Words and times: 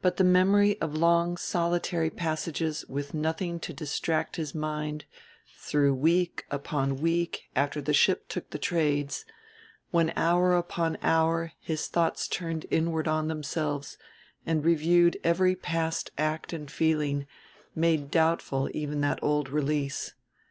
But 0.00 0.16
the 0.16 0.24
memory 0.24 0.80
of 0.80 0.94
long 0.96 1.36
solitary 1.36 2.08
passages 2.08 2.82
with 2.88 3.12
nothing 3.12 3.60
to 3.60 3.74
distract 3.74 4.36
his 4.36 4.54
mind 4.54 5.04
through 5.58 5.92
week 5.96 6.46
upon 6.50 6.96
week 6.96 7.50
after 7.54 7.82
the 7.82 7.92
ship 7.92 8.26
took 8.26 8.48
the 8.48 8.58
trades, 8.58 9.26
when 9.90 10.14
hour 10.16 10.56
upon 10.56 10.96
hour 11.02 11.52
his 11.60 11.88
thoughts 11.88 12.26
turned 12.26 12.64
inward 12.70 13.06
on 13.06 13.28
themselves 13.28 13.98
and 14.46 14.64
reviewed 14.64 15.18
every 15.22 15.54
past 15.54 16.10
act 16.16 16.54
and 16.54 16.70
feeling, 16.70 17.26
made 17.74 18.10
doubtful 18.10 18.70
even 18.72 19.02
that 19.02 19.22
old 19.22 19.50
release. 19.50 20.14